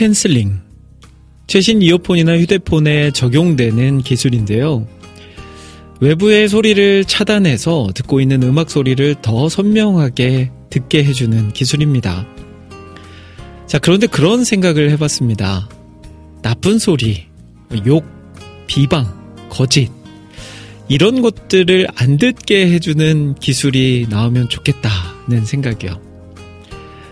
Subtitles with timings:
[0.00, 0.58] canceling.
[1.46, 4.88] 최신 이어폰이나 휴대폰에 적용되는 기술인데요.
[6.00, 12.26] 외부의 소리를 차단해서 듣고 있는 음악 소리를 더 선명하게 듣게 해주는 기술입니다.
[13.66, 15.68] 자, 그런데 그런 생각을 해봤습니다.
[16.40, 17.26] 나쁜 소리,
[17.86, 18.06] 욕,
[18.66, 19.06] 비방,
[19.50, 19.90] 거짓,
[20.88, 26.00] 이런 것들을 안 듣게 해주는 기술이 나오면 좋겠다는 생각이요.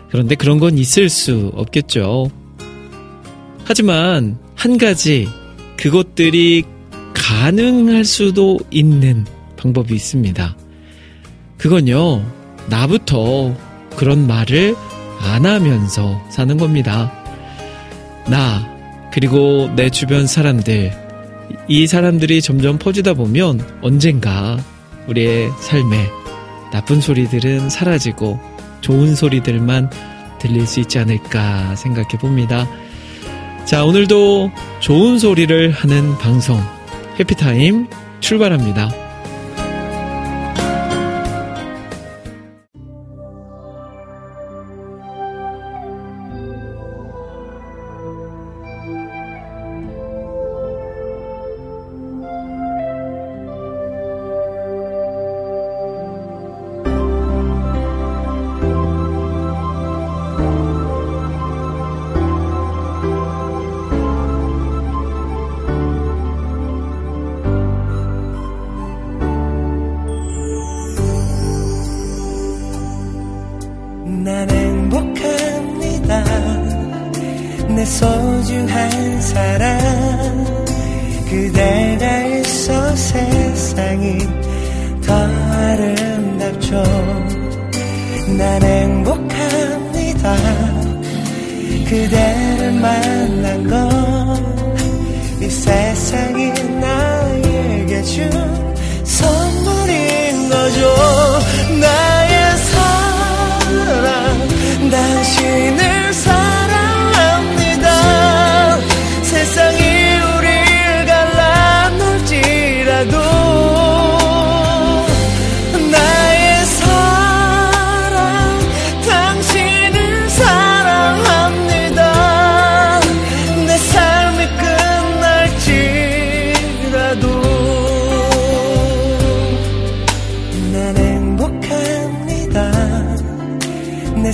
[0.09, 2.31] 그런데 그런 건 있을 수 없겠죠.
[3.69, 5.29] 하지만 한 가지
[5.77, 6.65] 그것들이
[7.13, 9.27] 가능할 수도 있는
[9.59, 10.57] 방법이 있습니다.
[11.59, 12.25] 그건요,
[12.71, 13.55] 나부터
[13.95, 14.75] 그런 말을
[15.21, 17.13] 안 하면서 사는 겁니다.
[18.27, 18.67] 나,
[19.13, 20.91] 그리고 내 주변 사람들,
[21.69, 24.59] 이 사람들이 점점 퍼지다 보면 언젠가
[25.09, 26.09] 우리의 삶에
[26.73, 28.41] 나쁜 소리들은 사라지고
[28.81, 29.91] 좋은 소리들만
[30.39, 32.67] 들릴 수 있지 않을까 생각해 봅니다.
[33.69, 36.59] 자, 오늘도 좋은 소리를 하는 방송,
[37.21, 37.87] 해피타임
[38.21, 39.08] 출발합니다.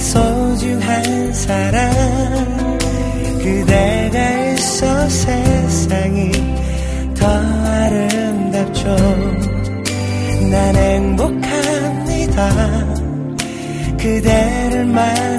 [0.05, 1.91] 소중한 사랑
[3.43, 6.31] 그대가 있어 세상이
[7.15, 8.85] 더 아름답죠.
[10.51, 12.49] 난 행복합니다.
[13.97, 15.34] 그대를 만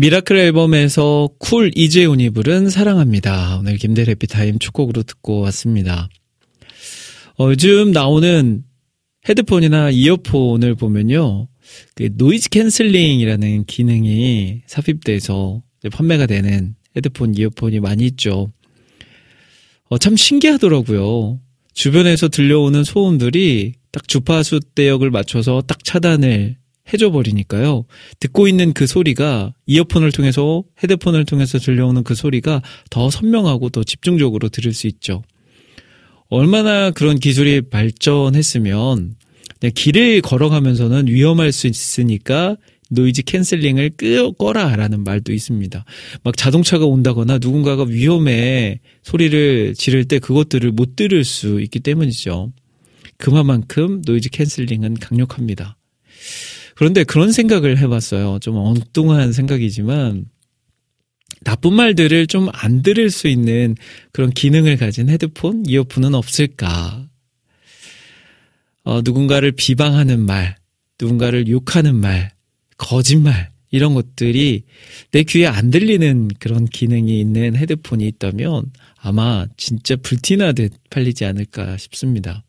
[0.00, 3.58] 미라클 앨범에서 쿨 이재훈이 부른 사랑합니다.
[3.58, 6.08] 오늘 김대일의 해피타임 첫 곡으로 듣고 왔습니다.
[7.38, 8.64] 어, 요즘 나오는
[9.28, 11.48] 헤드폰이나 이어폰을 보면요.
[11.96, 15.62] 그 noise canceling이라는 기능이 삽입돼서
[15.92, 18.50] 판매가 되는 헤드폰, 이어폰이 많이 있죠.
[19.90, 21.40] 어, 참 신기하더라고요.
[21.74, 26.56] 주변에서 들려오는 소음들이 딱 주파수 대역을 맞춰서 딱 차단을
[26.92, 27.84] 해줘 버리니까요.
[28.18, 34.48] 듣고 있는 그 소리가 이어폰을 통해서 헤드폰을 통해서 들려오는 그 소리가 더 선명하고 더 집중적으로
[34.48, 35.22] 들을 수 있죠.
[36.28, 39.16] 얼마나 그런 기술이 발전했으면
[39.74, 42.56] 길을 걸어가면서는 위험할 수 있으니까
[42.90, 45.84] noise cancelling을 끄, 꺼라라는 말도 있습니다.
[46.24, 52.52] 막 자동차가 온다거나 누군가가 위험해 소리를 지를 때 그것들을 못 들을 수 있기 때문이죠.
[53.16, 55.76] 그만큼 noise cancelling은 강력합니다.
[56.80, 58.38] 그런데 그런 생각을 해봤어요.
[58.40, 60.24] 좀 엉뚱한 생각이지만
[61.44, 63.76] 나쁜 말들을 좀 안 들을 수 있는
[64.12, 67.06] 그런 기능을 가진 헤드폰, 이어폰은 없을까?
[68.84, 70.56] 어, 누군가를 비방하는 말,
[70.98, 72.30] 누군가를 욕하는 말,
[72.78, 74.62] 거짓말, 이런 것들이
[75.10, 82.42] 내 귀에 안 들리는 그런 기능이 있는 헤드폰이 있다면 아마 진짜 불티나듯 팔리지 않을까 싶습니다.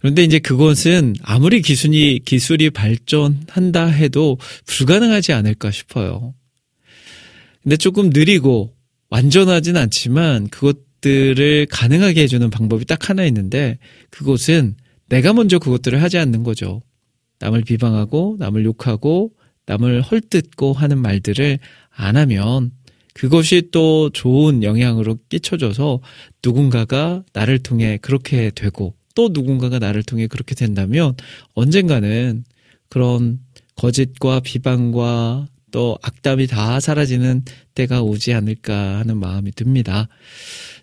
[0.00, 6.34] 그런데 이제 그것은 아무리 기술이, 기술이 발전한다 해도 불가능하지 않을까 싶어요.
[7.62, 8.74] 근데 조금 느리고
[9.10, 13.78] 완전하진 않지만 그것들을 가능하게 해주는 방법이 딱 하나 있는데
[14.10, 14.76] 그것은
[15.08, 16.82] 내가 먼저 그것들을 하지 않는 거죠.
[17.40, 19.32] 남을 비방하고 남을 욕하고
[19.66, 21.58] 남을 헐뜯고 하는 말들을
[21.90, 22.70] 안 하면
[23.14, 26.00] 그것이 또 좋은 영향으로 끼쳐져서
[26.44, 31.16] 누군가가 나를 통해 그렇게 되고 또 누군가가 나를 통해 그렇게 된다면
[31.54, 32.44] 언젠가는
[32.88, 33.40] 그런
[33.74, 37.42] 거짓과 비방과 또 악담이 다 사라지는
[37.74, 40.06] 때가 오지 않을까 하는 마음이 듭니다.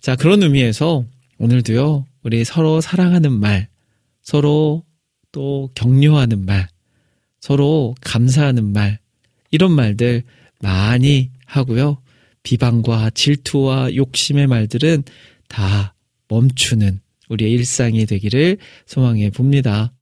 [0.01, 1.05] 자, 그런 의미에서
[1.37, 3.69] 오늘도요, 우리 서로 사랑하는 말,
[4.21, 4.83] 서로
[5.31, 6.67] 또 격려하는 말,
[7.39, 8.99] 서로 감사하는 말,
[9.49, 10.23] 이런 말들
[10.59, 12.01] 많이 하고요.
[12.43, 15.03] 비방과 질투와 욕심의 말들은
[15.47, 15.95] 다
[16.27, 16.99] 멈추는
[17.29, 19.93] 우리의 일상이 되기를 소망해 봅니다.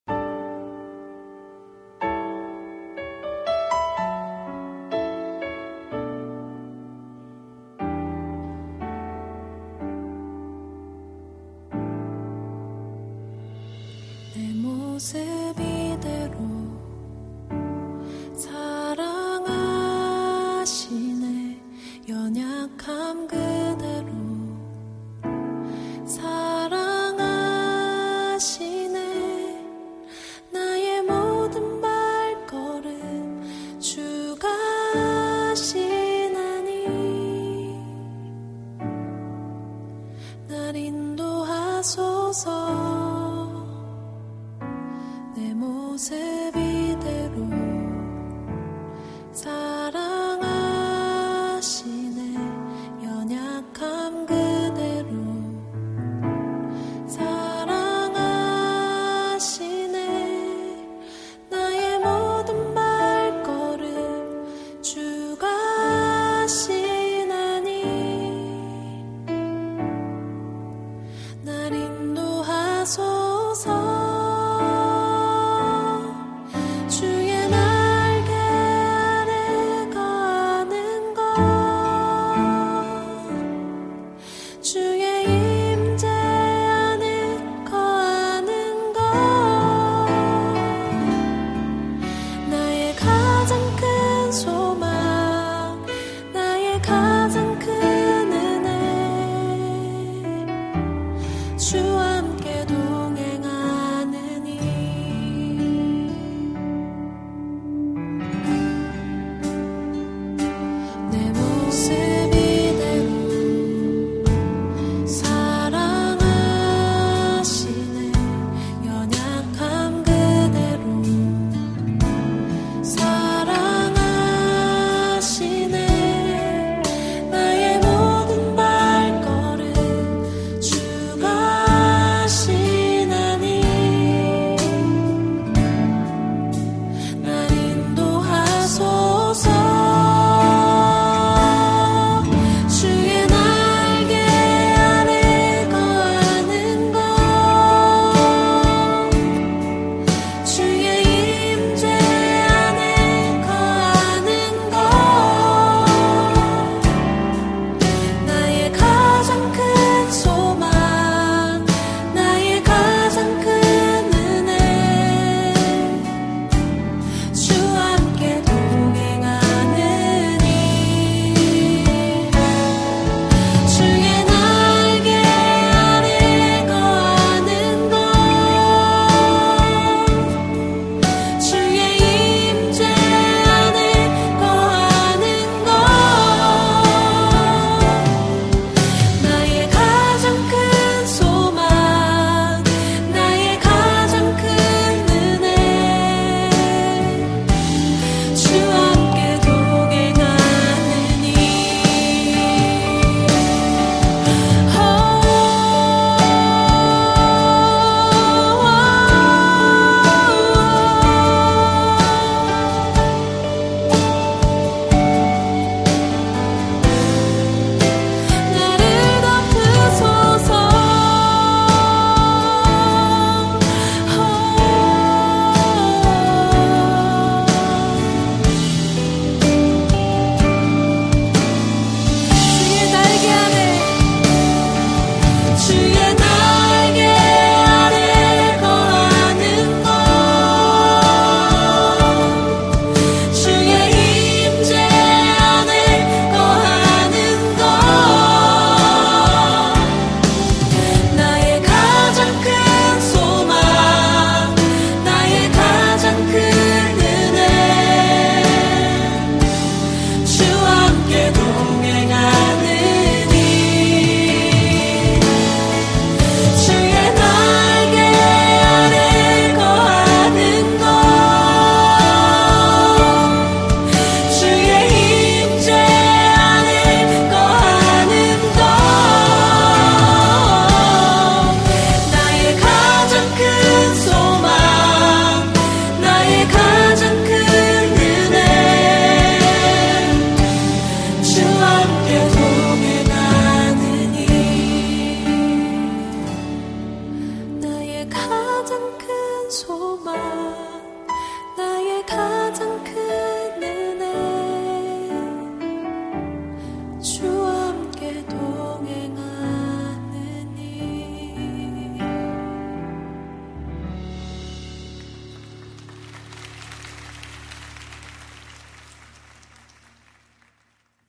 [71.46, 71.83] 难以。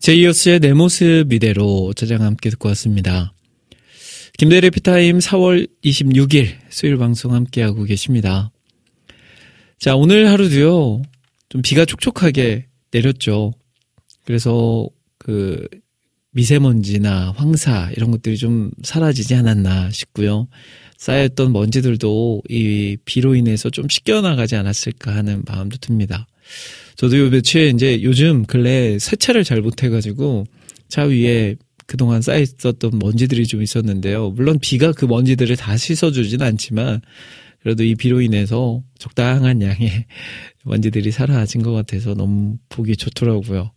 [0.05, 3.33] 제이어스의 내 모습 이대로 저장 함께 듣고 왔습니다.
[4.37, 8.51] 김대래 피타임 4월 26일 수요일 방송 함께하고 계십니다.
[9.79, 11.01] 자, 오늘 하루도요,
[11.49, 13.55] 좀 비가 촉촉하게 내렸죠.
[14.27, 15.67] 그래서 그
[16.33, 20.49] 미세먼지나 황사 이런 것들이 좀 사라지지 않았나 싶고요.
[20.99, 26.27] 쌓였던 먼지들도 이 비로 인해서 좀 씻겨나가지 않았을까 하는 마음도 듭니다.
[26.97, 30.45] 저도 요 며칠 이제 요즘 근래 세차를 잘 못해가지고
[30.89, 34.31] 차 위에 그동안 쌓여있었던 먼지들이 좀 있었는데요.
[34.31, 37.01] 물론 비가 그 먼지들을 다 씻어주진 않지만
[37.65, 40.07] 그래도 이 비로 인해서 적당한 양의
[40.65, 43.73] 먼지들이 사라진 것 같아서 너무 보기 좋더라고요.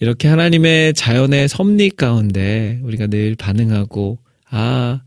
[0.00, 4.18] 이렇게 하나님의 자연의 섭리 가운데 우리가 늘 반응하고,
[4.50, 5.02] 아,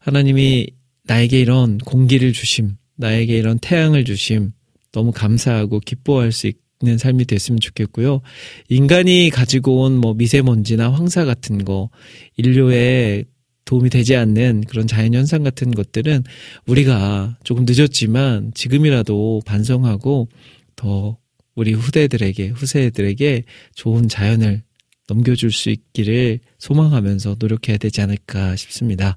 [0.00, 0.66] 하나님이
[1.04, 4.52] 나에게 이런 공기를 주심, 나에게 이런 태양을 주심,
[4.94, 8.20] 너무 감사하고 기뻐할 수 있는 삶이 됐으면 좋겠고요.
[8.68, 11.90] 인간이 가지고 온 뭐 미세먼지나 황사 같은 거,
[12.36, 13.24] 인류에
[13.64, 16.22] 도움이 되지 않는 그런 자연현상 같은 것들은
[16.66, 20.28] 우리가 조금 늦었지만 지금이라도 반성하고
[20.76, 21.18] 더
[21.54, 24.62] 우리 후대들에게, 후세들에게 좋은 자연을
[25.08, 29.16] 넘겨줄 수 있기를 소망하면서 노력해야 되지 않을까 싶습니다.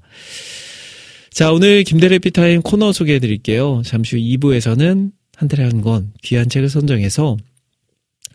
[1.30, 3.82] 자, 오늘 김대일의 해피타임 코너 소개해 드릴게요.
[3.84, 7.36] 잠시 후 2부에서는 한 달에 한권 귀한 책을 선정해서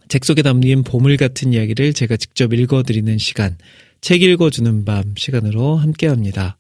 [0.08, 3.58] 책 속에 담긴 보물 같은 이야기를 제가 직접 읽어드리는 시간,
[4.00, 6.58] 책 읽어주는 밤 시간으로 함께 합니다.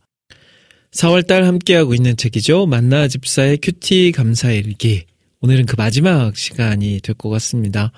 [0.91, 2.65] 4월달 함께하고 있는 책이죠.
[2.65, 5.05] 만나 집사의 QT 감사 일기.
[5.39, 7.93] 오늘은 그 마지막 시간이 될 것 같습니다.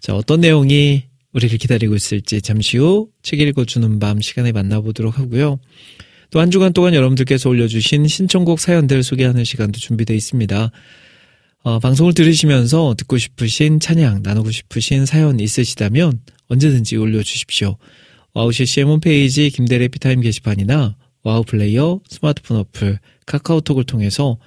[0.00, 5.58] 자, 어떤 내용이 우리를 기다리고 있을지 잠시 후 책 읽어주는 밤 시간에 만나보도록 하고요.
[6.30, 10.70] 또 한 주간 동안 여러분들께서 올려주신 신청곡 사연들 소개하는 시간도 준비되어 있습니다.
[11.62, 17.76] 어, 방송을 들으시면서 듣고 싶으신 찬양, 나누고 싶으신 사연 있으시다면 언제든지 올려주십시오.
[18.32, 24.38] 와우 CCM 홈페이지 김대일의 해피타임 게시판이나 와우 플레이어, 스마트폰 어플, 카카오톡을 통해서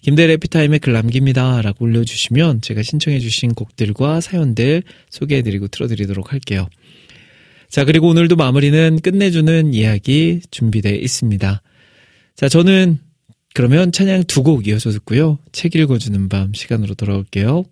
[0.00, 1.60] 김대일의 해피타임에 글 남깁니다.
[1.60, 6.68] 라고 올려주시면 제가 신청해주신 곡들과 사연들 소개해드리고 틀어드리도록 할게요.
[7.68, 11.62] 자, 그리고 오늘도 마무리는 끝내주는 이야기 준비되어 있습니다.
[12.36, 12.98] 자, 저는
[13.54, 15.38] 그러면 찬양 두 곡 이어서 듣고요.
[15.52, 17.62] 책 읽어주는 밤 시간으로 돌아올게요.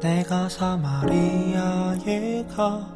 [0.00, 2.86] 내가 사마리아에 가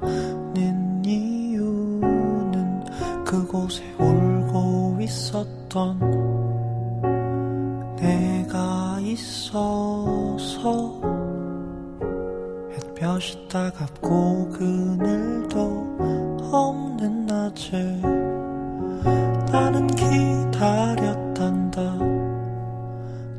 [5.72, 5.98] 있었던
[7.96, 11.00] 내가 있어서
[12.72, 15.96] 햇볕이 따갑고 그늘도
[16.52, 18.00] 없는 낮에
[19.50, 21.80] 나는 기다렸단다.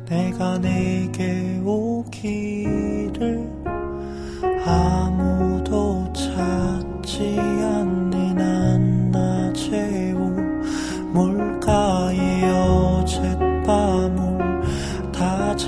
[0.06, 3.48] 내가 내게 오기를
[4.66, 5.03] 아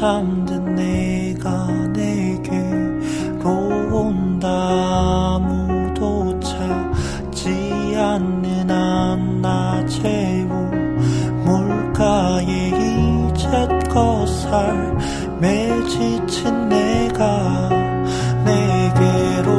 [0.06, 3.50] 잠든 내가 내게로
[3.90, 10.46] 온다 아무도 찾지 않는 한낮에
[11.44, 12.68] 물가에
[13.35, 17.68] 이제껏 삶에 지친 내가
[18.44, 19.50] 내게로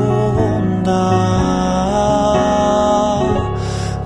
[0.45, 0.91] 온다.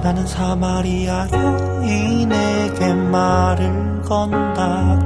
[0.01, 4.99] 나는 사마리아 여인에게 말을 건다.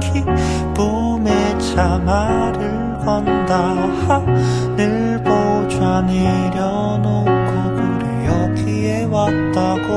[1.76, 3.58] 차 말을 건다.
[4.08, 7.26] 하늘 보좌 내려놓고
[7.76, 9.92] 그래 여기에 왔다고.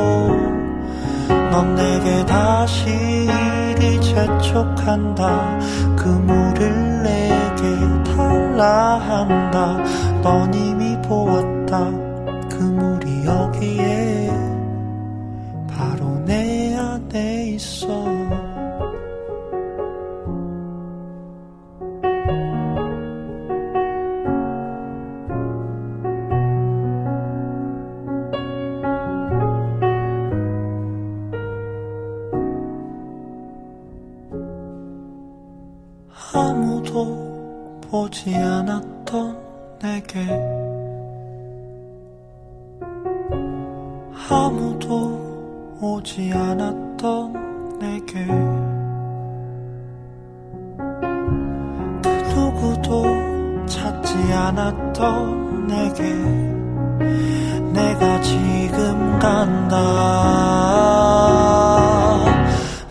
[1.51, 5.57] 넌 내게 다시 이리 재촉한다.
[5.95, 9.77] 그 물을 내게 달라 한다.
[10.21, 11.48] 넌 이미 보았다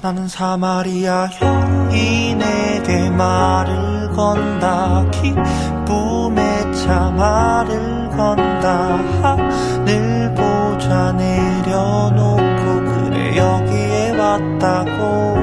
[0.00, 5.04] 나는 사마리아 여인에게 말을 건다.
[5.10, 8.98] 기쁨에 차 말을 건다.
[9.22, 15.36] 하늘 보자 내려놓고 그래 여기에 왔다고.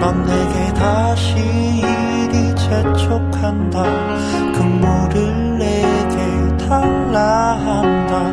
[0.00, 3.82] 넌 내게 다시 일이 재촉한다.
[4.52, 8.32] 그물을 내게 달라 한다.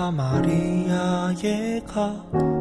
[0.00, 2.59] 사마리아에 가.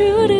[0.00, 0.39] true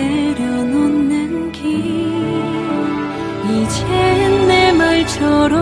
[0.00, 1.62] 내려놓는 길.
[3.50, 5.60] 이젠 내 말처럼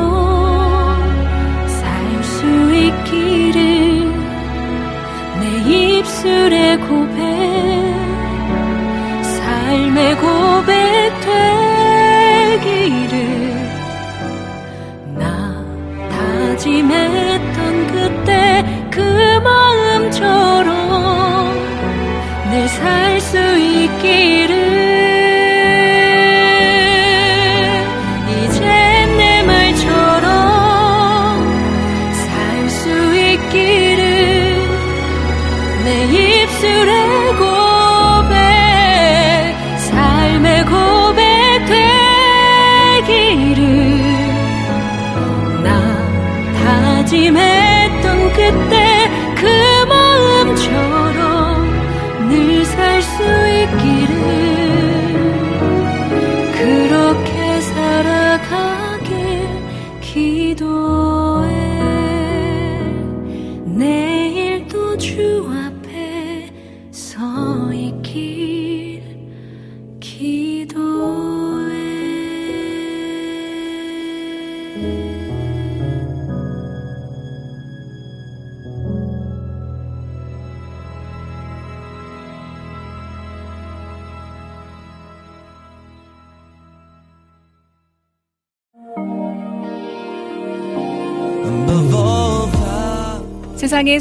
[1.66, 3.59] 살수 있기를
[5.40, 5.44] 내
[5.98, 7.18] 입술의 고백.
[9.22, 10.58] 삶의 고백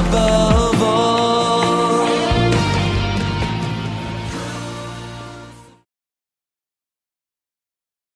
[0.00, 1.60] Above all.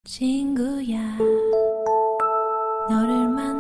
[0.05, 0.99] 친구야,
[2.89, 3.54] 너를 만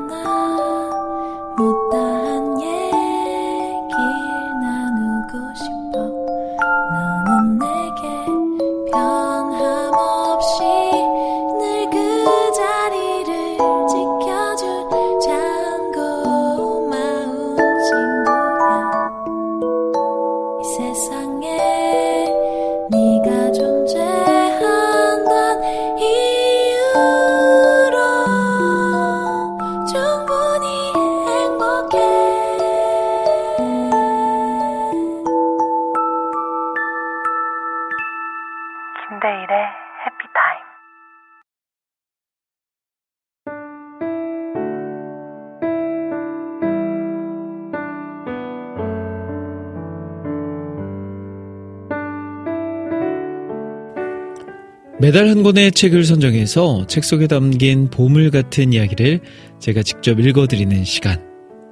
[55.04, 59.20] 매달 한 권의 책을 선정해서 책 속에 담긴 보물 같은 이야기를
[59.60, 61.22] 제가 직접 읽어드리는 시간.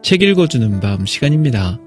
[0.02, 1.80] 책 읽어주는 밤 시간입니다.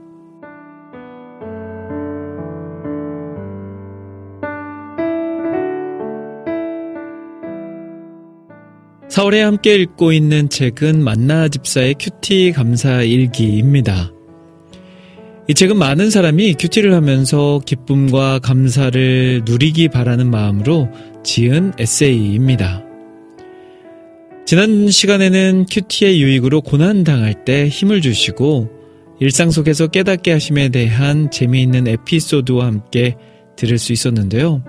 [9.10, 14.12] 4월에 함께 읽고 있는 책은 만나 집사의 큐티 감사 일기입니다.
[15.47, 20.89] 이 책은 많은 사람이 큐티를 하면서 기쁨과 감사를 누리기 바라는 마음으로
[21.25, 22.83] 지은 에세이입니다.
[24.45, 28.69] 지난 시간에는 큐티의 유익으로 고난당할 때 힘을 주시고
[29.19, 33.15] 일상 속에서 깨닫게 하심에 대한 재미있는 에피소드와 함께
[33.55, 34.63] 들을 수 있었는데요.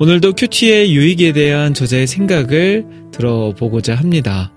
[0.00, 4.52] 오늘도 큐티의 유익에 대한 저자의 생각을 들어보고자 합니다.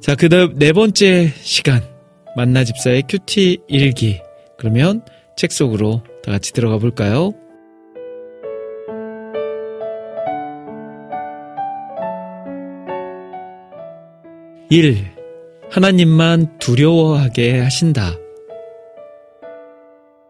[0.00, 1.82] 자, 그 다음 네 번째 시간.
[2.36, 4.20] 만나 집사의 큐티 일기.
[4.58, 5.02] 그러면
[5.36, 7.32] 책 속으로 다 같이 들어가 볼까요?
[14.70, 14.96] 1.
[15.70, 18.14] 하나님만 두려워하게 하신다.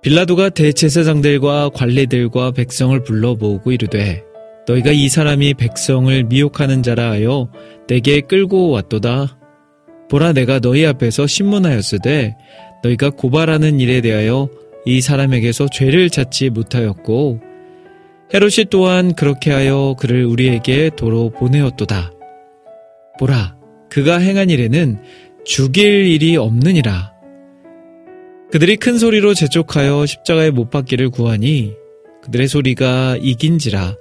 [0.02, 4.24] 빌라도가 대제사장들과 관리들과 백성을 불러 모으고 이르되
[4.66, 7.48] 너희가 이 사람이 백성을 미혹하는 자라 하여
[7.86, 9.38] 내게 끌고 왔도다.
[10.10, 12.34] 보라 내가 너희 앞에서 신문하였으되
[12.82, 14.48] 너희가 고발하는 일에 대하여
[14.84, 17.40] 이 사람에게서 죄를 찾지 못하였고
[18.34, 22.10] 헤롯이 또한 그렇게 하여 그를 우리에게 도로 보내었도다.
[23.18, 23.63] 보라
[23.94, 24.98] 그가 행한 일에는
[25.44, 27.12] 죽일 일이 없느니라.
[28.50, 31.74] 그들이 큰 소리로 재촉하여 십자가에 못 박기를 구하니
[32.24, 33.94] 그들의 소리가 이긴지라.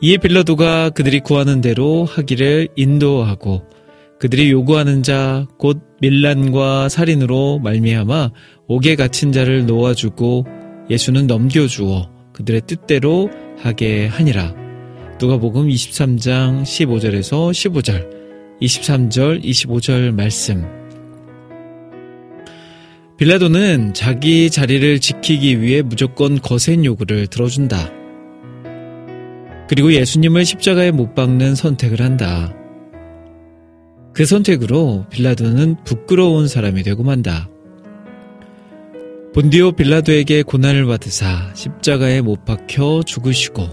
[0.00, 3.62] 이에 빌라도가 그들이 구하는 대로 하기를 인도하고
[4.18, 8.32] 그들이 요구하는 자 곧 밀란과 살인으로 말미암아
[8.66, 10.44] 옥에 갇힌 자를 놓아주고
[10.90, 14.56] 예수는 넘겨주어 그들의 뜻대로 하게 하니라.
[15.20, 18.17] 누가복음 23장 15절에서 15절,
[18.60, 20.66] 23절, 25절 말씀.
[23.16, 27.92] 빌라도는 자기 자리를 지키기 위해 무조건 거센 요구를 들어준다.
[29.68, 32.54] 그리고 예수님을 십자가에 못 박는 선택을 한다.
[34.12, 37.48] 그 선택으로 빌라도는 부끄러운 사람이 되고 만다.
[39.34, 43.68] 본디오 빌라도에게 고난을 받으사 십자가에 못 박혀 죽으시고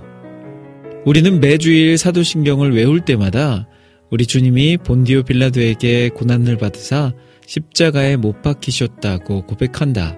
[1.05, 3.67] 우리는 매주일 사도신경을 외울 때마다
[4.11, 7.13] 우리 주님이 본디오 빌라도에게 고난을 받으사
[7.45, 10.17] 십자가에 못 박히셨다고 고백한다.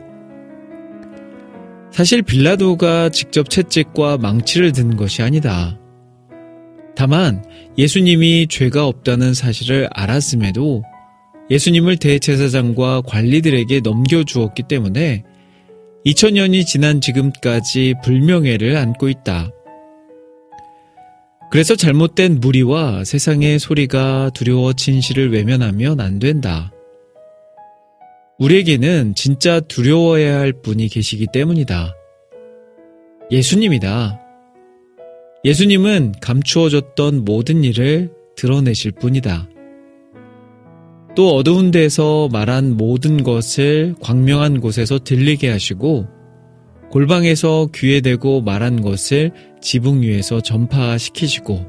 [1.92, 5.80] 사실 빌라도가 직접 채찍과 망치를 든 것이 아니다.
[6.96, 7.44] 다만
[7.78, 10.84] 예수님이 죄가 없다는 사실을 알았음에도
[11.50, 15.24] 예수님을 대제사장과 관리들에게 넘겨주었기 때문에
[16.06, 19.52] 2000년이 지난 지금까지 불명예를 안고 있다.
[21.50, 26.72] 그래서 잘못된 무리와 세상의 소리가 두려워 진실을 외면하면 안 된다.
[28.38, 31.94] 우리에게는 진짜 두려워해야 할 분이 계시기 때문이다.
[33.32, 34.20] 예수님이다.
[35.46, 39.48] 예수님은 감추어졌던 모든 일을 드러내실 뿐이다.
[41.16, 46.08] 또 어두운 데서 말한 모든 것을 광명한 곳에서 들리게 하시고
[46.92, 51.66] 골방에서 귀에 대고 말한 것을 지붕 위에서 전파시키시고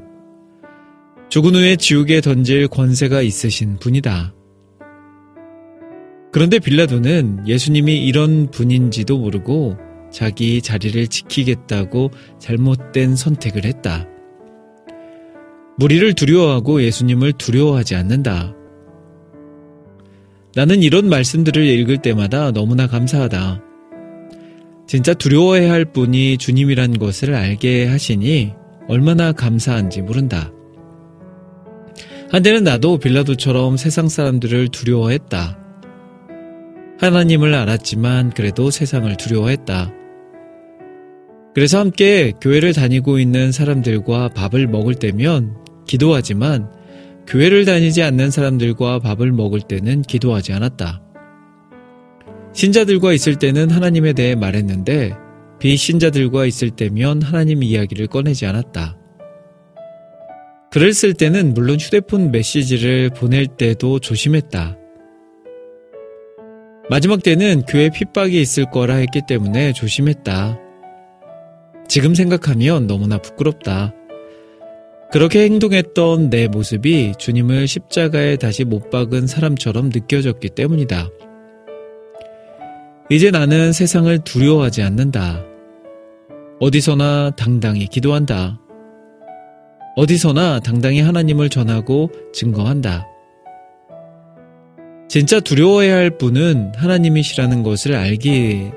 [1.29, 4.33] 죽은 후에 지옥에 던질 권세가 있으신 분이다.
[6.31, 9.77] 그런데 빌라도는 예수님이 이런 분인지도 모르고
[10.11, 14.07] 자기 자리를 지키겠다고 잘못된 선택을 했다.
[15.77, 18.55] 무리를 두려워하고 예수님을 두려워하지 않는다.
[20.55, 23.68] 나는 이런 말씀들을 읽을 때마다 너무나 감사하다.
[24.89, 28.53] 진짜 두려워해야 할 분이 주님이란 것을 알게 하시니
[28.87, 30.51] 얼마나 감사한지 모른다.
[32.31, 35.59] 한때는 나도 빌라도처럼 세상 사람들을 두려워했다.
[36.99, 39.93] 하나님을 알았지만 그래도 세상을 두려워했다.
[41.53, 46.67] 그래서 함께 교회를 다니고 있는 사람들과 밥을 먹을 때면 기도하지만
[47.27, 51.03] 교회를 다니지 않는 사람들과 밥을 먹을 때는 기도하지 않았다.
[52.53, 55.13] 신자들과 있을 때는 하나님에 대해 말했는데
[55.59, 58.97] 비신자들과 있을 때면 하나님 이야기를 꺼내지 않았다.
[60.71, 64.77] 글을 쓸 때는 물론 휴대폰 메시지를 보낼 때도 조심했다.
[66.89, 70.57] 마지막 때는 교회 핍박이 있을 거라 했기 때문에 조심했다.
[71.87, 73.93] 지금 생각하면 너무나 부끄럽다.
[75.11, 81.09] 그렇게 행동했던 내 모습이 주님을 십자가에 다시 못 박은 사람처럼 느껴졌기 때문이다.
[83.11, 85.43] 이제 나는 세상을 두려워하지 않는다.
[86.59, 88.59] 어디서나 당당히 기도한다.
[89.95, 93.07] 어디서나 당당히 하나님을 전하고 증거한다.
[95.07, 98.69] 진짜 두려워해야 할 분은 하나님이시라는 것을 알기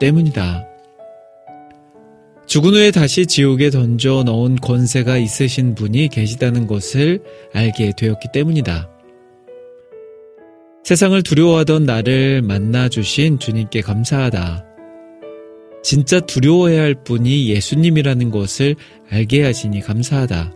[0.00, 0.66] 때문이다.
[2.46, 7.22] 죽은 후에 다시 지옥에 던져 넣은 권세가 있으신 분이 계시다는 것을
[7.54, 8.91] 알게 되었기 때문이다.
[10.84, 14.66] 세상을 두려워하던 나를 만나주신 주님께 감사하다.
[15.84, 18.74] 진짜 두려워해야 할 분이 예수님이라는 것을
[19.08, 20.52] 알게 하시니 감사하다.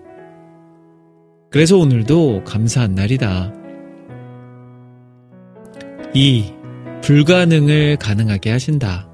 [1.50, 3.52] 그래서 오늘도 감사한 날이다.
[6.12, 6.52] 2.
[7.02, 9.08] 불가능을 가능하게 하신다.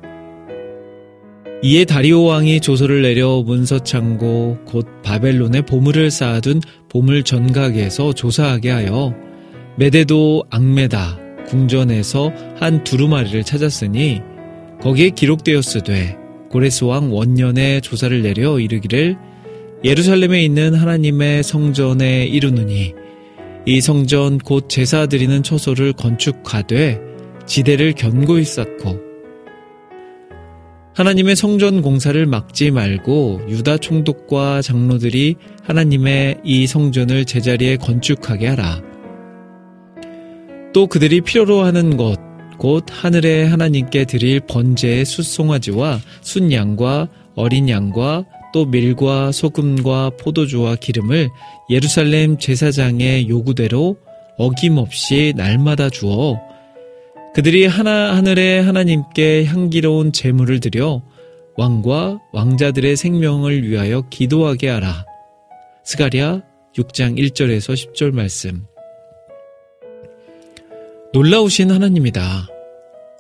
[1.62, 9.14] 이에 다리오 왕이 조서를 내려 문서 창고 곧 바벨론에 보물을 쌓아둔 보물 전각에서 조사하게 하여
[9.76, 14.20] 메데도 악메다 궁전에서 한 두루마리를 찾았으니
[14.80, 16.16] 거기에 기록되었으되
[16.50, 19.16] 고레스 왕 원년에 조사를 내려 이르기를
[19.84, 22.94] 예루살렘에 있는 하나님의 성전에 이르느니
[23.64, 27.00] 이 성전 곧 제사 드리는 처소를 건축하되
[27.46, 29.12] 지대를 견고히 쌓고
[30.94, 38.91] 하나님의 성전 공사를 막지 말고 유다 총독과 장로들이 하나님의 이 성전을 제자리에 건축하게 하라.
[40.72, 42.18] 또 그들이 필요로 하는 것,
[42.58, 51.28] 곧 하늘의 하나님께 드릴 번제의 숫송아지와 순양과 어린 양과 또 밀과 소금과 포도주와 기름을
[51.70, 53.96] 예루살렘 제사장의 요구대로
[54.38, 56.38] 어김없이 날마다 주어
[57.34, 61.02] 그들이 하나 하늘의 하나님께 향기로운 제물을 드려
[61.56, 65.06] 왕과 왕자들의 생명을 위하여 기도하게 하라.
[65.84, 66.42] 스가랴
[66.76, 68.64] 6장 1절에서 10절 말씀.
[71.14, 72.46] 놀라우신 하나님이다.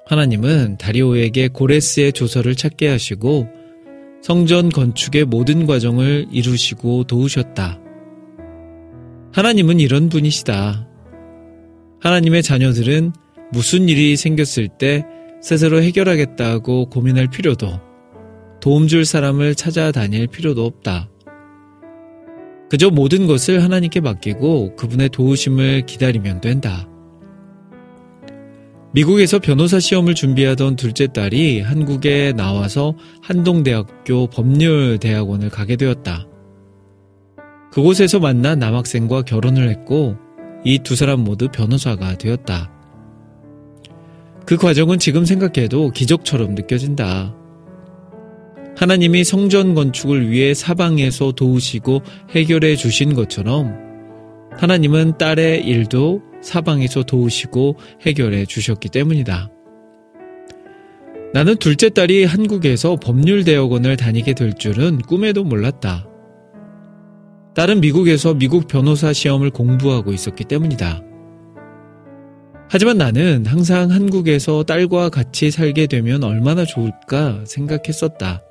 [0.06, 3.48] 하나님은 다리오에게 고레스의 조서를 찾게 하시고
[4.22, 7.78] 성전 건축의 모든 과정을 이루시고 도우셨다.
[9.32, 10.88] 하나님은 이런 분이시다.
[12.00, 13.12] 하나님의 자녀들은
[13.52, 15.04] 무슨 일이 생겼을 때
[15.42, 17.78] 스스로 해결하겠다고 고민할 필요도
[18.62, 21.10] 도움 줄 사람을 찾아다닐 필요도 없다.
[22.70, 26.88] 그저 모든 것을 하나님께 맡기고 그분의 도우심을 기다리면 된다.
[28.94, 36.26] 미국에서 변호사 시험을 준비하던 둘째 딸이 한국에 나와서 한동대학교 법률대학원을 가게 되었다.
[37.72, 40.16] 그곳에서 만난 남학생과 결혼을 했고
[40.64, 42.70] 이 두 사람 모두 변호사가 되었다.
[44.44, 47.34] 그 과정은 지금 생각해도 기적처럼 느껴진다.
[48.76, 53.91] 하나님이 성전 건축을 위해 사방에서 도우시고 해결해 주신 것처럼
[54.58, 59.50] 하나님은 딸의 일도 사방에서 도우시고 해결해 주셨기 때문이다.
[61.32, 66.06] 나는 둘째 딸이 한국에서 법률대학원을 다니게 될 줄은 꿈에도 몰랐다.
[67.54, 71.02] 딸은 미국에서 미국 변호사 시험을 공부하고 있었기 때문이다.
[72.68, 78.42] 하지만 나는 항상 한국에서 딸과 같이 살게 되면 얼마나 좋을까 생각했었다.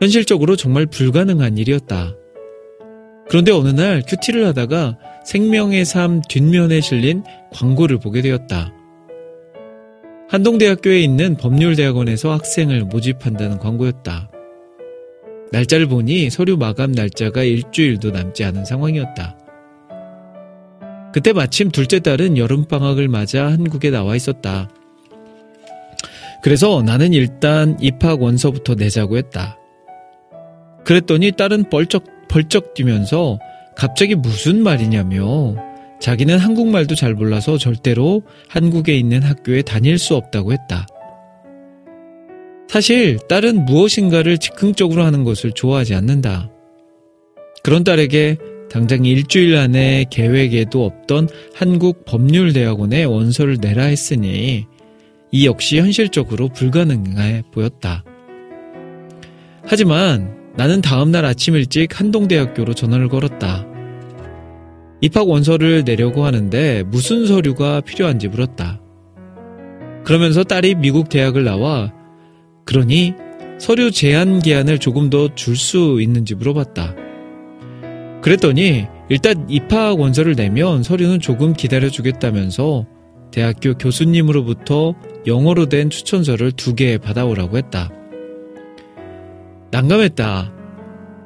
[0.00, 2.14] 현실적으로 정말 불가능한 일이었다.
[3.28, 7.22] 그런데 어느 날 큐티를 하다가 생명의 삶 뒷면에 실린
[7.52, 8.72] 광고를 보게 되었다.
[10.30, 14.30] 한동대학교에 있는 법률대학원에서 학생을 모집한다는 광고였다.
[15.52, 19.38] 날짜를 보니 서류 마감 날짜가 일주일도 남지 않은 상황이었다.
[21.12, 24.68] 그때 마침 둘째 딸은 여름방학을 맞아 한국에 나와 있었다.
[26.42, 29.58] 그래서 나는 일단 입학 원서부터 내자고 했다.
[30.88, 33.38] 그랬더니 딸은 벌쩍 벌쩍 뛰면서
[33.76, 35.54] 갑자기 무슨 말이냐며
[36.00, 40.86] 자기는 한국말도 잘 몰라서 절대로 한국에 있는 학교에 다닐 수 없다고 했다.
[42.68, 46.50] 사실 딸은 무엇인가를 즉흥적으로 하는 것을 좋아하지 않는다.
[47.62, 48.38] 그런 딸에게
[48.70, 54.64] 당장 일주일 안에 계획에도 없던 한국 법률대학원에 원서를 내라 했으니
[55.32, 58.04] 이 역시 현실적으로 불가능해 보였다.
[59.66, 63.64] 하지만 나는 다음날 아침 일찍 한동대학교로 전화를 걸었다.
[65.00, 68.80] 입학 원서를 내려고 하는데 무슨 서류가 필요한지 물었다.
[70.02, 71.92] 그러면서 딸이 미국 대학을 나와
[72.64, 73.14] 그러니
[73.60, 76.96] 서류 제한 기한을 조금 더 줄 수 있는지 물어봤다.
[78.20, 82.84] 그랬더니 일단 입학 원서를 내면 서류는 조금 기다려주겠다면서
[83.30, 84.94] 대학교 교수님으로부터
[85.24, 87.90] 영어로 된 추천서를 두 개 받아오라고 했다.
[89.70, 90.52] 난감했다.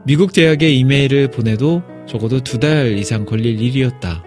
[0.05, 4.25] 미국 대학에 이메일을 보내도 적어도 두 달 이상 걸릴 일이었다.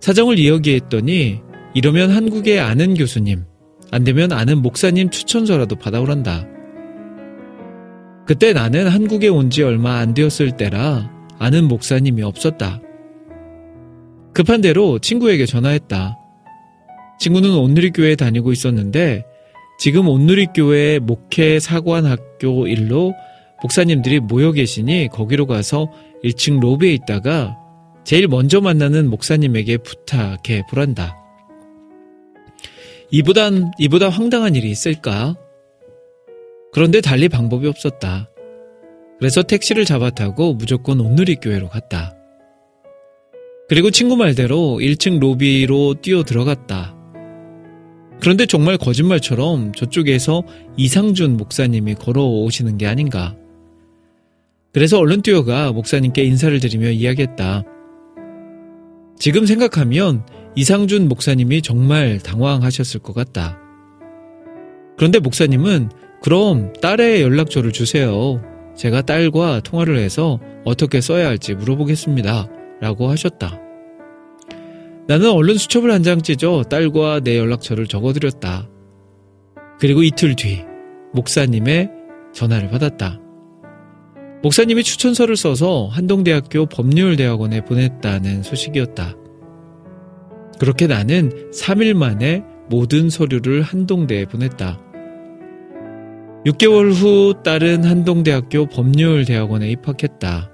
[0.00, 1.40] 사정을 이야기했더니
[1.74, 3.44] 이러면 한국에 아는 교수님,
[3.90, 6.46] 안 되면 아는 목사님 추천서라도 받아오란다.
[8.26, 12.80] 그때 나는 한국에 온 지 얼마 안 되었을 때라 아는 목사님이 없었다.
[14.32, 16.16] 급한 대로 친구에게 전화했다.
[17.20, 19.24] 친구는 온누리교회에 다니고 있었는데
[19.78, 23.14] 지금 온누리교회 목회 사관학교 일로
[23.62, 25.90] 목사님들이 모여 계시니 거기로 가서
[26.22, 27.56] 1층 로비에 있다가
[28.04, 31.16] 제일 먼저 만나는 목사님에게 부탁해 보란다.
[33.10, 35.36] 이보단, 이보다 황당한 일이 있을까?
[36.72, 38.28] 그런데 달리 방법이 없었다.
[39.18, 42.16] 그래서 택시를 잡아 타고 무조건 온누리 교회로 갔다.
[43.68, 46.96] 그리고 친구 말대로 1층 로비로 뛰어 들어갔다.
[48.20, 50.42] 그런데 정말 거짓말처럼 저쪽에서
[50.76, 53.36] 이상준 목사님이 걸어오시는 게 아닌가.
[54.72, 57.62] 그래서 얼른 뛰어가 목사님께 인사를 드리며 이야기했다.
[59.18, 63.58] 지금 생각하면 이상준 목사님이 정말 당황하셨을 것 같다.
[64.96, 65.90] 그런데 목사님은
[66.22, 68.40] 그럼 딸의 연락처를 주세요.
[68.76, 72.48] 제가 딸과 통화를 해서 어떻게 써야 할지 물어보겠습니다.
[72.80, 73.63] 라고 하셨다.
[75.06, 78.68] 나는 얼른 수첩을 한 장 찢어 딸과 내 연락처를 적어드렸다.
[79.78, 80.64] 그리고 이틀 뒤
[81.12, 81.90] 목사님의
[82.32, 83.20] 전화를 받았다.
[84.42, 89.14] 목사님이 추천서를 써서 한동대학교 법률대학원에 보냈다는 소식이었다.
[90.58, 94.80] 그렇게 나는 3일 만에 모든 서류를 한동대에 보냈다.
[96.46, 100.50] 6개월 후 딸은 한동대학교 법률대학원에 입학했다.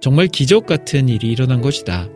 [0.00, 2.08] 정말 기적 같은 일이 일어난 것이다.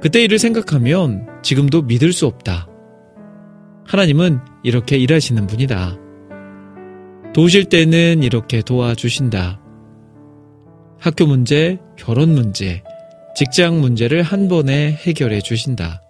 [0.00, 2.68] 그때 일을 생각하면 지금도 믿을 수 없다.
[3.86, 5.98] 하나님은 이렇게 일하시는 분이다.
[7.34, 9.60] 도우실 때는 이렇게 도와주신다.
[11.00, 12.82] 학교 문제, 결혼 문제,
[13.34, 16.02] 직장 문제를 한 번에 해결해 주신다.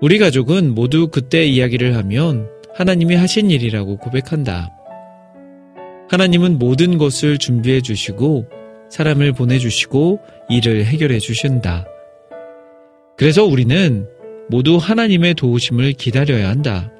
[0.00, 4.70] 우리 가족은 모두 그때 이야기를 하면 하나님이 하신 일이라고 고백한다.
[6.10, 8.46] 하나님은 모든 것을 준비해 주시고
[8.90, 11.86] 사람을 보내 주시고 일을 해결해 주신다.
[13.18, 14.06] 그래서 우리는
[14.48, 16.90] 모두 하나님의 도우심을 기다려야 한다.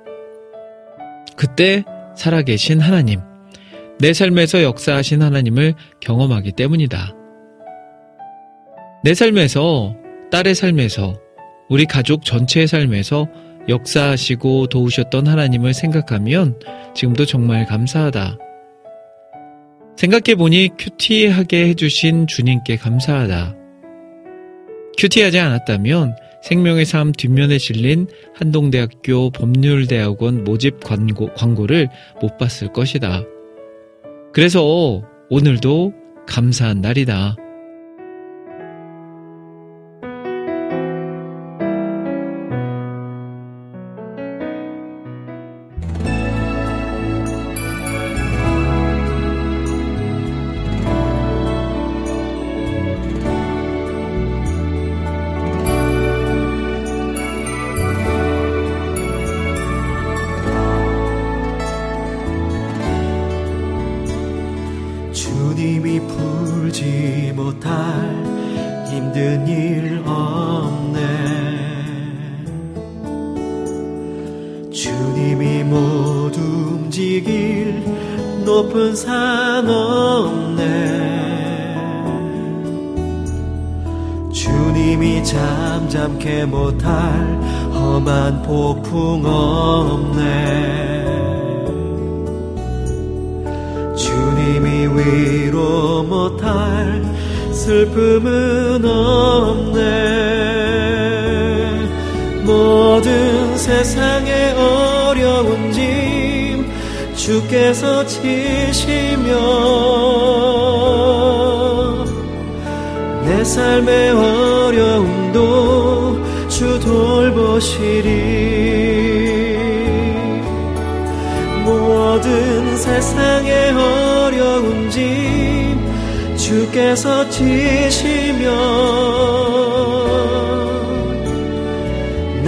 [1.37, 1.85] 그때
[2.17, 3.21] 살아계신 하나님,
[4.01, 7.15] 내 삶에서 역사하신 하나님을 경험하기 때문이다.
[9.05, 9.95] 내 삶에서,
[10.33, 11.21] 딸의 삶에서,
[11.69, 13.29] 우리 가족 전체의 삶에서
[13.69, 16.59] 역사하시고 도우셨던 하나님을 생각하면
[16.97, 18.39] 지금도 정말 감사하다.
[19.97, 23.55] 생각해보니 큐티하게 해주신 주님께 감사하다.
[24.99, 31.89] 큐티하지 않았다면 생명의 삶 뒷면에 실린 한동대학교 법률대학원 모집 광고, 광고를
[32.21, 33.23] 못 봤을 것이다.
[34.33, 35.93] 그래서 오늘도
[36.27, 37.37] 감사한 날이다.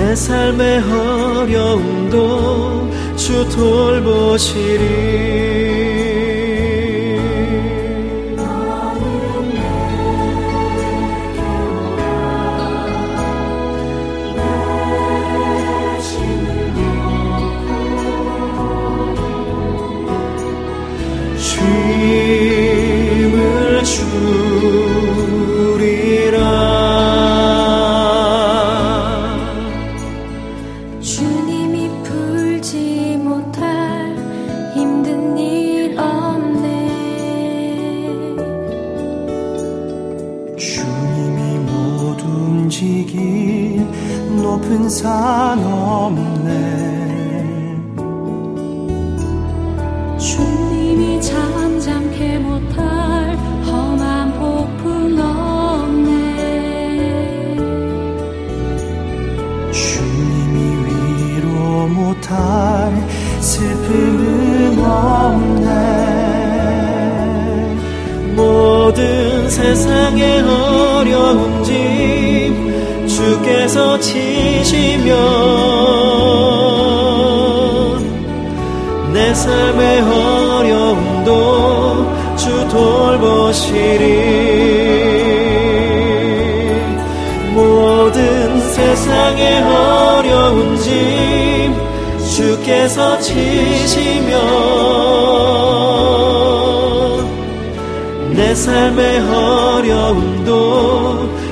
[0.00, 2.16] 내 삶의 어려움도
[3.16, 4.80] 주 돌보시리
[92.80, 94.38] 주께서 지시며
[98.30, 100.48] 내 삶의 어려움도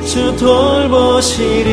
[0.06, 1.66] 주 돌보시리.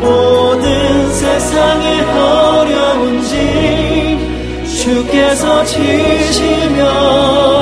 [0.00, 7.55] 모든 세상의 어려운 짐 주께서 지시며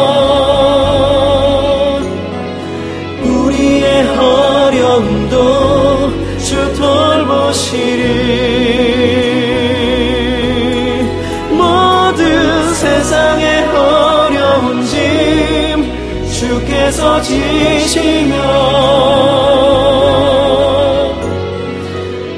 [17.15, 18.35] 주께서 지시며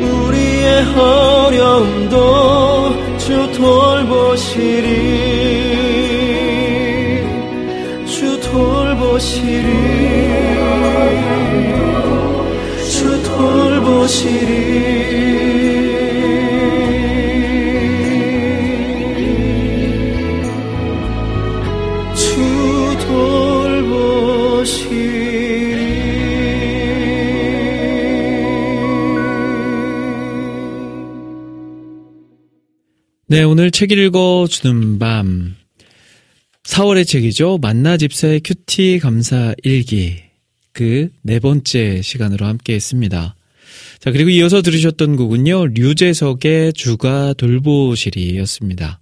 [0.01, 2.17] 우리의 어려움도
[3.19, 4.87] 주 돌보시리.
[8.07, 9.69] 주 돌보시리.
[12.91, 14.46] 주 돌보시리
[33.29, 35.57] 네, 오늘 책 읽어주는 밤.
[36.63, 37.59] 4월의 책이죠.
[37.61, 40.19] 만나 집사의 큐티 감사 일기.
[40.73, 43.35] 그 네 번째 시간으로 함께 했습니다.
[43.99, 45.67] 자, 그리고 이어서 들으셨던 곡은요.
[45.75, 49.01] 류재석의 주가 돌보시리였습니다.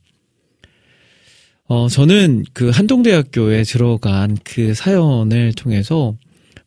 [1.67, 6.17] 어, 저는 그 한동대학교에 들어간 그 사연을 통해서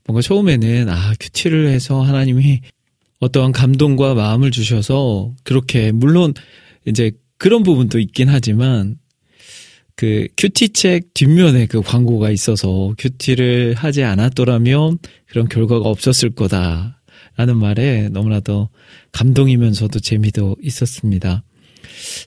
[0.05, 2.62] 뭔가 처음에는 아, 큐티를 해서 하나님이
[3.20, 6.36] 어떠한 감동과 마음을 주셔서 그렇게 물론
[6.86, 8.98] 이제 그런 부분도 있긴 하지만
[9.96, 17.02] 그 큐티 책 뒷면에 그 광고가 있어서 큐티를 하지 않았더라면 그런 결과가 없었을 거다.
[17.36, 18.70] 라는 말에 너무나도
[19.12, 21.44] 감동이면서도 재미도 있었습니다.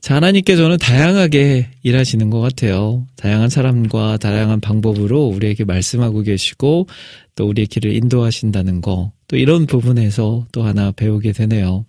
[0.00, 3.06] 자, 하나님께서는 다양하게 일하시는 것 같아요.
[3.16, 6.88] 다양한 사람과 다양한 방법으로 우리에게 말씀하고 계시고
[7.34, 9.12] 또 우리의 길을 인도하신다는 거.
[9.28, 11.84] 또 이런 부분에서 또 하나 배우게 되네요.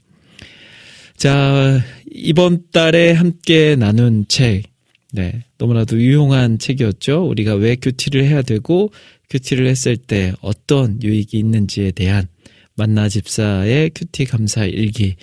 [1.22, 4.64] 자, 이번 달에 함께 나눈 책.
[5.14, 5.44] 네.
[5.60, 7.28] 너무나도 유용한 책이었죠.
[7.28, 8.92] 우리가 왜 QT를 해야 되고
[9.30, 12.28] QT를 했을 때 어떤 유익이 있는지에 대한
[12.74, 15.16] 만나 집사의 QT 감사 일기.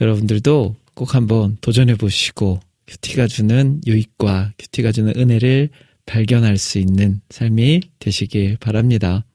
[0.00, 5.68] 여러분들도 꼭 한번 도전해 보시고 QT가 주는 유익과 QT가 주는 은혜를
[6.06, 9.26] 발견할 수 있는 삶이 되시길 바랍니다.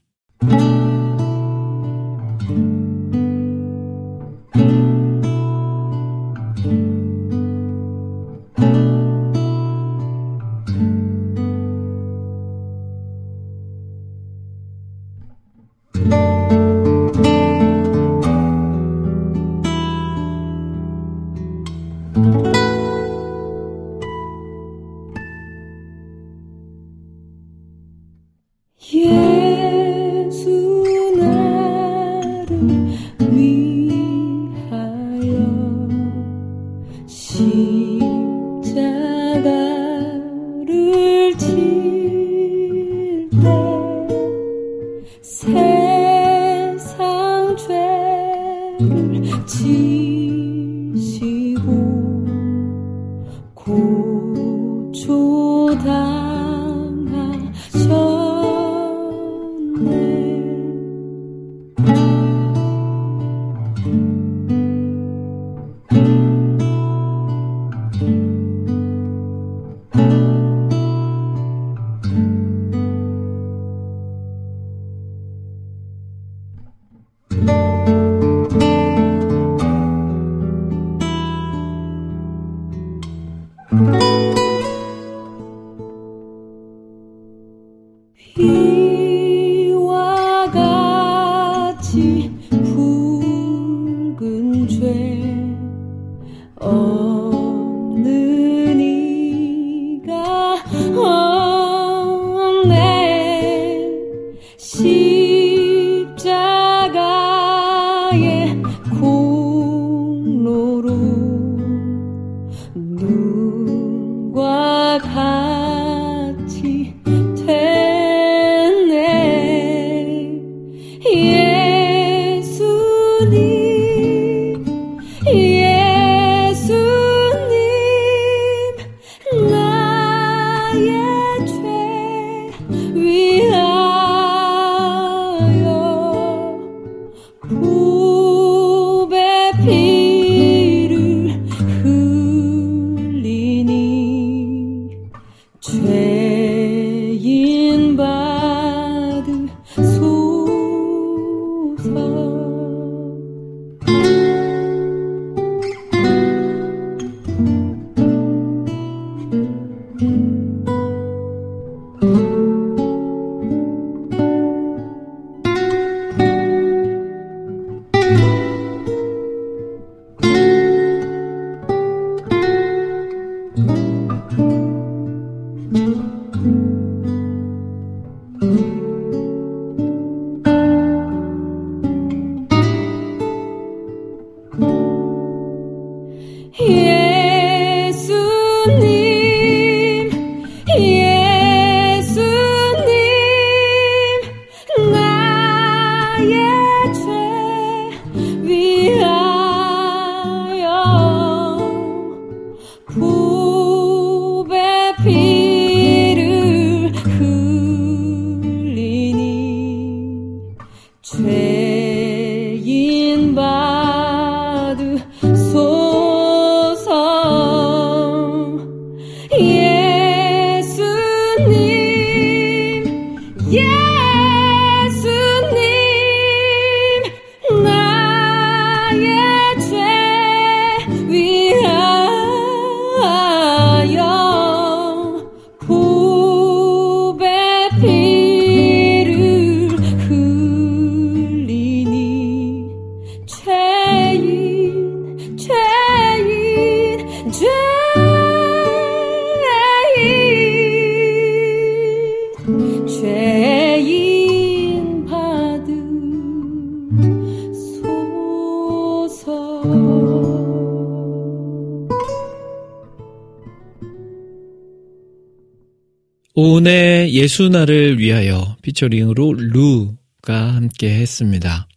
[267.26, 271.68] 예수나를 위하여 피처링으로 루가 함께 했습니다.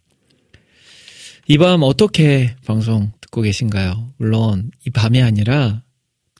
[1.47, 4.13] 이 밤 어떻게 방송 듣고 계신가요?
[4.17, 5.81] 물론 이 밤이 아니라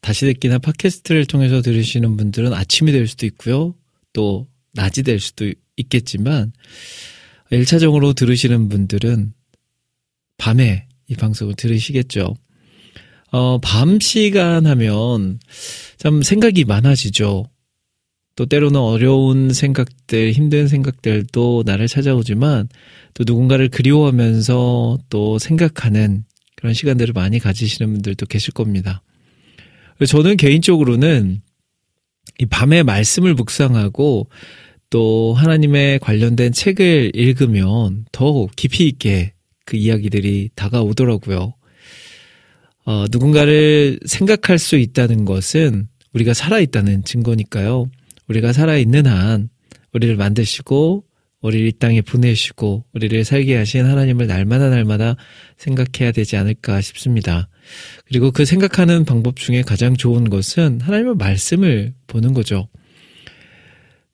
[0.02, 3.74] 다시 듣기나 팟캐스트를 통해서 들으시는 분들은 아침이 될 수도 있고요.
[4.14, 6.54] 또 낮이 될 수도 있겠지만
[7.52, 9.34] 1차적으로 들으시는 분들은
[10.38, 12.36] 밤에 이 방송을 들으시겠죠.
[13.32, 15.40] 어, 밤 시간 하면
[15.98, 17.46] 참 생각이 많아지죠.
[18.40, 22.70] 또 때로는 어려운 생각들, 힘든 생각들도 나를 찾아오지만
[23.14, 26.24] 또 누군가를 그리워하면서 또 생각하는
[26.56, 29.02] 그런 시간들을 많이 가지시는 분들도 계실 겁니다.
[30.08, 31.42] 저는 개인적으로는
[32.40, 34.30] 이 밤에 말씀을 묵상하고
[34.90, 39.34] 또 하나님의 관련된 책을 읽으면 더욱 깊이 있게
[39.66, 41.56] 그 이야기들이 다가오더라고요.
[42.86, 47.90] 어, 누군가를 생각할 수 있다는 것은 우리가 살아있다는 증거니까요.
[48.30, 49.50] 우리가 살아있는 한
[49.94, 51.04] 우리를 만드시고
[51.42, 55.16] 우리를 이 땅에 보내시고 우리를 살게 하신 하나님을 날마다 날마다
[55.58, 57.50] 생각해야 되지 않을까 싶습니다.
[58.06, 62.68] 그리고 그 생각하는 방법 중에 가장 좋은 것은 하나님의 말씀을 보는 거죠.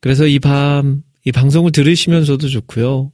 [0.00, 3.10] 그래서 이 밤, 이 방송을 들으시면서도 좋고요.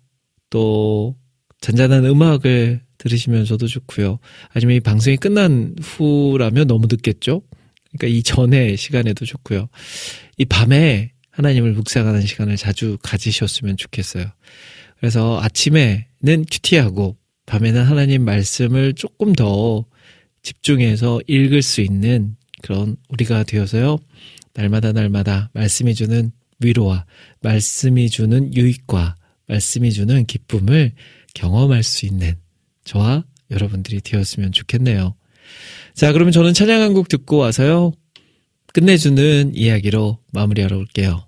[0.51, 1.17] 또
[1.63, 4.19] 잔잔한 음악을 들으시면서도 좋고요.
[4.51, 7.43] 아니면 이 방송이 끝난 후라면 너무 늦겠죠?
[7.93, 9.69] 그러니까 이 전에 시간에도 좋고요.
[10.39, 14.27] 이 밤에 하나님을 묵상하는 시간을 자주 가지셨으면 좋겠어요.
[14.99, 17.17] 그래서 아침에는 큐티하고
[17.47, 19.85] 밤에는 하나님 말씀을 조금 더
[20.43, 23.99] 집중해서 읽을 수 있는 그런 우리가 되어서요.
[24.55, 26.31] 날마다 날마다 말씀이 주는
[26.61, 27.07] 위로와
[27.41, 29.17] 말씀이 주는 유익과
[29.49, 30.93] 말씀이 주는 기쁨을
[31.35, 32.37] 경험할 수 있는
[32.85, 35.15] 저와 여러분들이 되었으면 좋겠네요.
[35.95, 37.93] 자, 그러면 저는 찬양 한 곡 듣고 와서요.
[38.73, 41.27] 끝내주는 이야기로 마무리하러 올게요.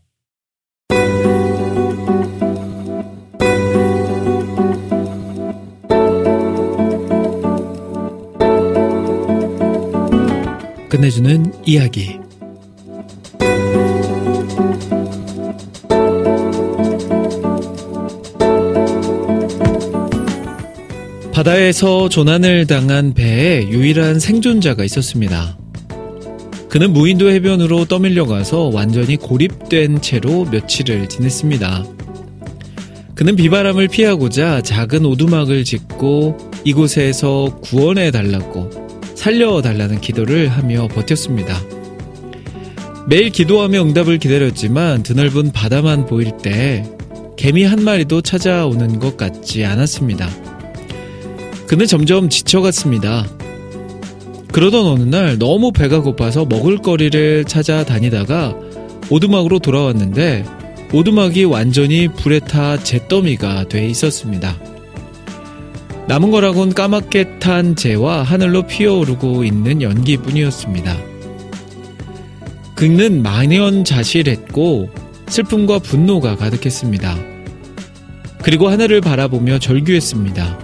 [10.89, 12.19] 끝내주는 이야기.
[21.45, 25.59] 바다에서 조난을 당한 배에 유일한 생존자가 있었습니다.
[26.71, 31.85] 그는 무인도 해변으로 떠밀려 가서 완전히 고립된 채로 며칠을 지냈습니다.
[33.15, 38.71] 그는 비바람을 피하고자 작은 오두막을 짓고 이곳에서 구원해 달라고
[39.15, 41.61] 살려 달라는 기도를 하며 버텼습니다.
[43.07, 46.91] 매일 기도하며 응답을 기다렸지만 드넓은 바다만 보일 때
[47.37, 50.54] 개미 한 마리도 찾아오는 것 같지 않았습니다.
[51.75, 53.27] 그는 점점 지쳐갔습니다.
[54.53, 58.55] 그러던 어느 날 너무 배가 고파서 먹을거리를 찾아다니다가
[59.11, 60.45] 오두막으로 돌아왔는데
[60.93, 64.57] 오두막이 완전히 불에 타 잿더미가 돼 있었습니다.
[66.07, 70.97] 남은 거라곤 까맣게 탄 재와 하늘로 피어오르고 있는 연기뿐이었습니다.
[72.77, 74.91] 그는 만연자실했고
[75.27, 77.19] 슬픔과 분노가 가득했습니다.
[78.45, 80.64] 그리고 하늘을 바라보며 절규했습니다.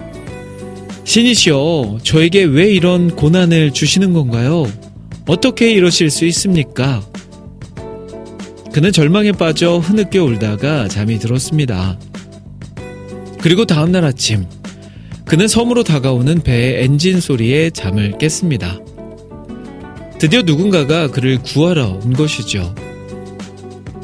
[1.11, 4.65] 신이시여, 저에게 왜 이런 고난을 주시는 건가요?
[5.27, 7.05] 어떻게 이러실 수 있습니까?
[8.71, 11.99] 그는 절망에 빠져 흐느껴 울다가 잠이 들었습니다.
[13.41, 14.45] 그리고 다음날 아침,
[15.25, 18.79] 그는 섬으로 다가오는 배의 엔진 소리에 잠을 깼습니다.
[20.17, 22.73] 드디어 누군가가 그를 구하러 온 것이죠.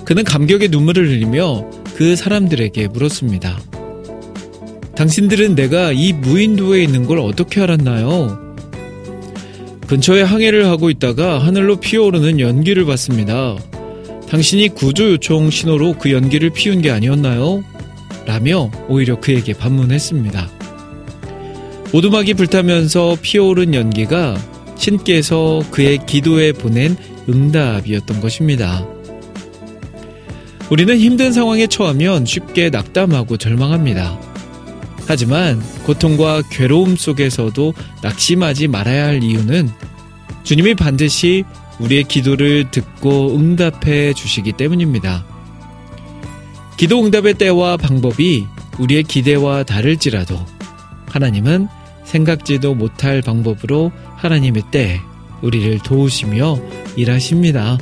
[0.03, 3.76] 그는 감격의 눈물을 흘리며 그 사람들에게 물었습니다.
[4.97, 8.55] 당신들은 내가 이 무인도에 있는 걸 어떻게 알았나요?
[9.85, 13.55] 근처에 항해를 하고 있다가 하늘로 피어오르는 연기를 봤습니다.
[14.27, 17.63] 당신이 구조 요청 신호로 그 연기를 피운 게 아니었나요?
[18.25, 20.49] 라며 오히려 그에게 반문했습니다.
[21.93, 24.35] 오두막이 불타면서 피어오른 연기가
[24.77, 26.97] 신께서 그의 기도에 보낸
[27.29, 28.83] 응답이었던 것입니다.
[30.71, 34.26] 우리는 힘든 상황에 처하면 쉽게 낙담하고 절망합니다.
[35.07, 39.69] 하지만 고통과 괴로움 속에서도 낙심하지 말아야 할 이유는
[40.43, 41.45] 주님이 반드시
[41.79, 45.25] 우리의 기도를 듣고 응답해 주시기 때문입니다.
[46.75, 48.45] 기도 응답의 때와 방법이
[48.79, 50.37] 우리의 기대와 다를지라도
[51.07, 51.67] 하나님은
[52.03, 54.99] 생각지도 못할 방법으로 하나님의 때
[55.41, 56.59] 우리를 도우시며
[56.95, 57.77] 일하십니다.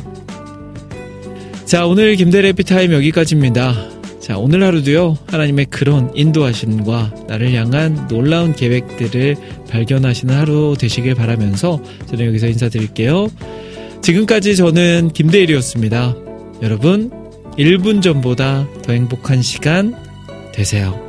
[1.65, 3.94] 자, 오늘 김대래 피타임 여기까지입니다.
[4.25, 9.35] 자, 오늘 하루도요, 하나님의 그런 인도하심과 나를 향한 놀라운 계획들을
[9.69, 13.27] 발견하시는 하루 되시길 바라면서 저는 여기서 인사드릴게요.
[14.01, 16.15] 지금까지 저는 김대일이었습니다.
[16.63, 17.11] 여러분,
[17.55, 19.95] 1분 전보다 더 행복한 시간
[20.55, 21.04] 되세요.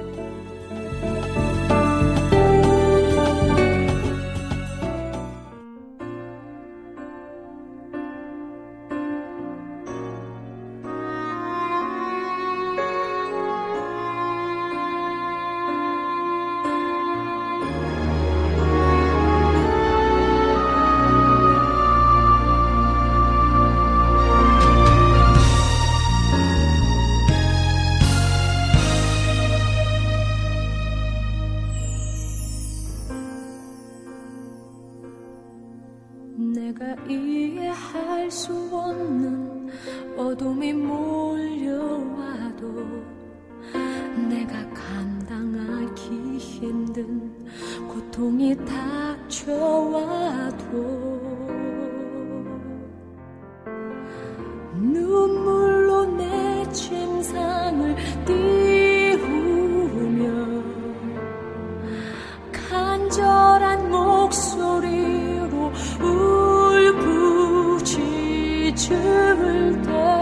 [68.87, 70.16] 춤을 때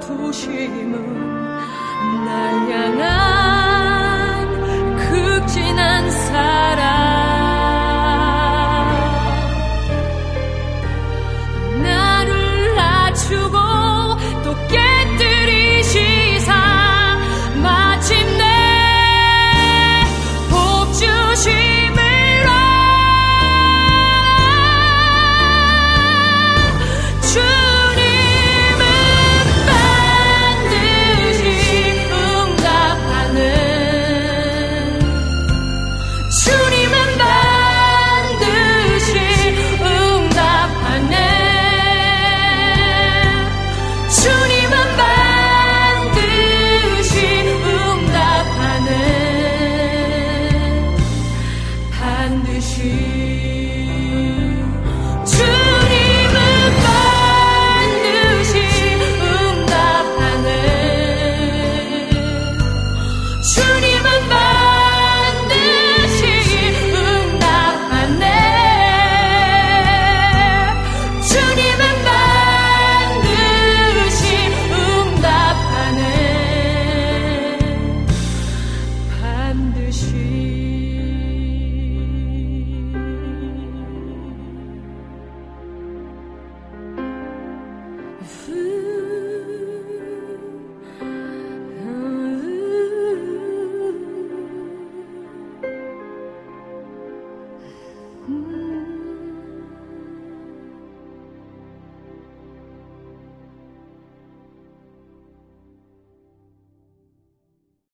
[0.00, 0.92] 두심은
[2.24, 2.96] 날 향한
[4.96, 7.07] 극진한 사랑